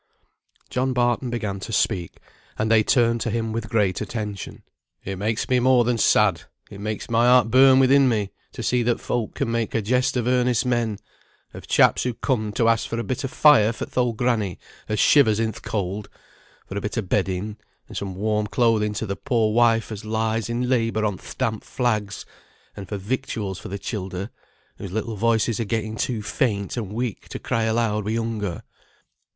[0.71, 2.17] John Barton began to speak;
[2.57, 4.63] they turned to him with great attention.
[5.05, 8.81] "It makes me more than sad, it makes my heart burn within me, to see
[8.81, 10.97] that folk can make a jest of earnest men;
[11.53, 14.57] of chaps who comed to ask for a bit o' fire for th' old granny,
[14.89, 16.09] as shivers in th' cold;
[16.65, 17.57] for a bit o' bedding,
[17.87, 21.63] and some warm clothing to the poor wife as lies in labour on th' damp
[21.63, 22.25] flags;
[22.75, 24.31] and for victuals for the childer,
[24.79, 28.63] whose little voices are getting too faint and weak to cry aloud wi' hunger.